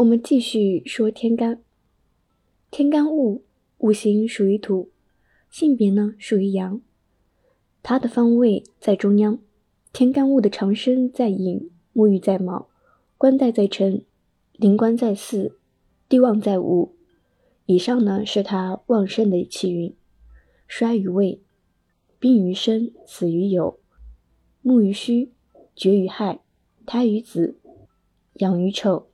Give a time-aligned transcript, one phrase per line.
[0.00, 1.62] 我们继续说天干。
[2.70, 3.44] 天干物，
[3.76, 4.88] 五行属于土，
[5.50, 6.80] 性别呢属于阳。
[7.82, 9.38] 它的方位在中央。
[9.92, 12.70] 天干物的长生在寅，沐浴在卯，
[13.18, 14.02] 官带在辰，
[14.52, 15.52] 临官在巳，
[16.08, 16.94] 地旺在午。
[17.66, 19.94] 以上呢是它旺盛的气运。
[20.66, 21.42] 衰于未，
[22.18, 23.76] 病于申，死于酉，
[24.62, 25.32] 木于戌，
[25.76, 26.40] 绝于亥，
[26.86, 27.58] 胎于子，
[28.36, 29.09] 养于丑。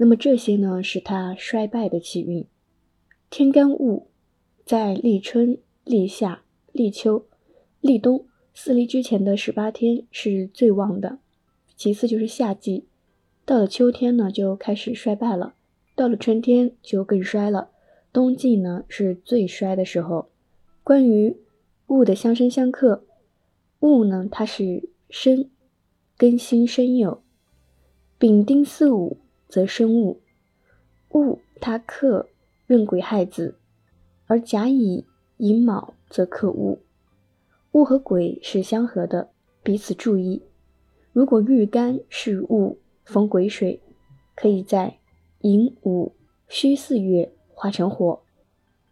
[0.00, 2.46] 那么这些呢是它衰败的气运。
[3.30, 4.06] 天干物
[4.64, 7.26] 在立春、立夏、立秋、
[7.80, 8.24] 立冬
[8.54, 11.18] 四立之前的十八天是最旺的，
[11.74, 12.86] 其次就是夏季，
[13.44, 15.54] 到了秋天呢就开始衰败了，
[15.96, 17.70] 到了春天就更衰了，
[18.12, 20.30] 冬季呢是最衰的时候。
[20.84, 21.36] 关于
[21.88, 23.04] 戊的相生相克，
[23.80, 25.50] 戊呢它是申，
[26.16, 27.18] 庚辛申酉，
[28.16, 30.18] 丙丁巳午则生戊，
[31.10, 32.28] 戊它克
[32.66, 33.56] 壬癸亥子，
[34.26, 35.04] 而甲乙
[35.38, 36.78] 寅卯则克戊，
[37.72, 39.30] 戊和癸是相合的，
[39.62, 40.42] 彼此注意。
[41.12, 43.80] 如果日干是戊逢癸水，
[44.36, 44.98] 可以在
[45.40, 46.12] 寅午
[46.48, 48.20] 戌四月化成火。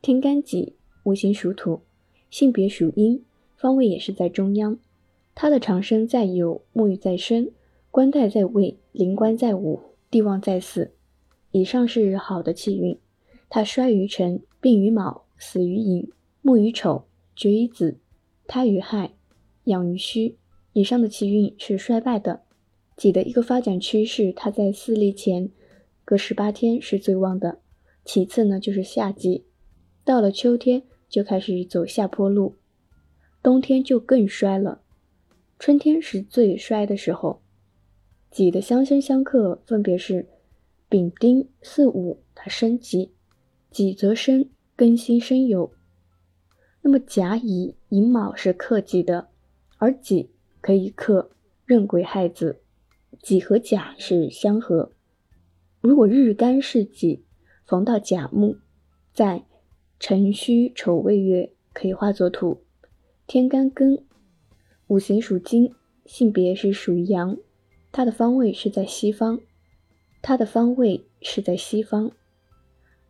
[0.00, 0.76] 天干己。
[1.04, 1.80] 五行属土，
[2.30, 3.24] 性别属阴，
[3.56, 4.78] 方位也是在中央。
[5.34, 7.50] 它的长生在酉，沐浴在申，
[7.90, 9.80] 官带在未，临官在午，
[10.12, 10.92] 地旺在巳。
[11.50, 12.96] 以上是好的气运。
[13.48, 16.08] 它衰于辰，病于卯，死于寅，
[16.40, 17.98] 木于丑，绝于子，
[18.46, 19.14] 胎于亥，
[19.64, 20.36] 养于戌。
[20.74, 22.42] 以上的气运是衰败的。
[22.96, 25.50] 己的一个发展趋势，它在四立前
[26.04, 27.58] 隔十八天是最旺的，
[28.04, 29.46] 其次呢就是夏季，
[30.04, 30.84] 到了秋天。
[31.08, 32.56] 就开始走下坡路，
[33.42, 34.80] 冬天就更衰了，
[35.58, 37.41] 春天是最衰的时候。
[38.32, 40.26] 己的相生相克分别是
[40.88, 43.12] 丙丁巳午，它生己，
[43.70, 45.70] 己则生庚辛生酉。
[46.80, 49.28] 那么甲乙寅卯是克己的，
[49.76, 50.30] 而己
[50.62, 51.30] 可以克
[51.66, 52.62] 壬癸亥子，
[53.20, 54.90] 己和甲是相合。
[55.82, 57.24] 如果日干是己，
[57.66, 58.56] 逢到甲木，
[59.12, 59.44] 在
[60.00, 62.62] 辰戌丑未月可以化作土，
[63.26, 64.02] 天干庚，
[64.86, 65.74] 五行属金，
[66.06, 67.36] 性别是属于阳，
[67.92, 69.40] 它的方位是在西方，
[70.22, 72.10] 它的方位是在西方，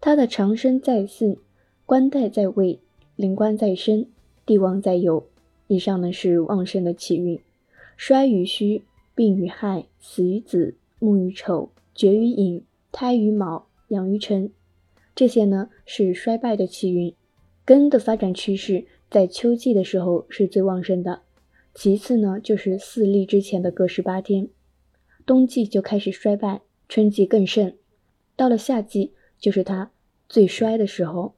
[0.00, 1.38] 它的长生在巳，
[1.84, 2.78] 官带在未，
[3.16, 4.06] 灵官在申，
[4.46, 5.24] 帝王在酉。
[5.66, 7.40] 以上呢是旺盛的气运，
[7.96, 8.84] 衰于戌，
[9.14, 14.50] 病于亥，死于子，木于丑，绝于寅，胎于卯，养于辰。
[15.14, 17.12] 这些呢是衰败的气运，
[17.64, 21.22] 根的发展趋势在秋季的时候是最旺盛的，
[21.74, 24.48] 其次呢就是四立之前的各十八天，
[25.28, 27.74] 冬季就开始衰败，春季更盛，
[28.34, 29.90] 到了夏季就是它
[30.26, 31.34] 最衰的时候。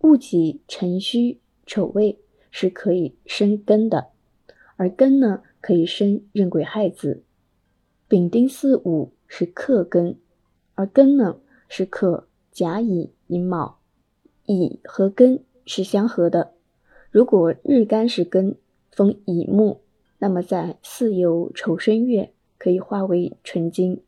[0.00, 2.18] 戊己辰戌丑未
[2.50, 4.08] 是可以生根的，
[4.76, 7.22] 而根呢可以生壬癸亥子，
[8.06, 10.18] 丙丁巳午是克根，
[10.74, 13.10] 而根呢是克甲乙。
[13.28, 13.78] 寅卯，
[14.44, 16.52] 乙和庚是相合的。
[17.10, 18.56] 如果日干是庚，
[18.90, 19.80] 逢乙木，
[20.18, 24.02] 那么在巳酉丑申月可以化为纯金。